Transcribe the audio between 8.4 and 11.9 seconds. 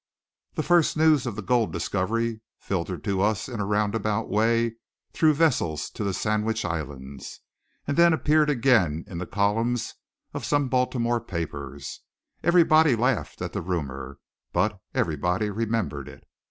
again in the columns of some Baltimore paper.